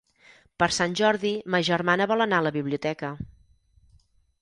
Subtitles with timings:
[0.63, 3.15] Per Sant Jordi ma germana vol anar a la biblioteca.